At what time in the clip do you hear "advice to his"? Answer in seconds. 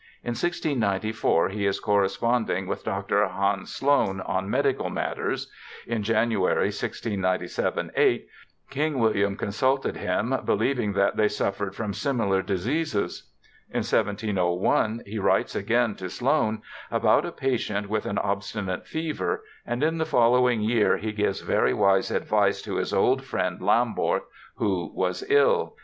22.09-22.91